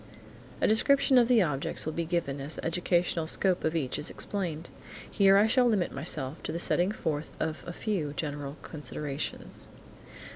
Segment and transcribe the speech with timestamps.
[0.61, 4.09] A description of the objects will be given as the educational scope of each is
[4.09, 4.71] explained.
[5.11, 9.67] Here I shall limit myself to the setting forth of a few general considerations.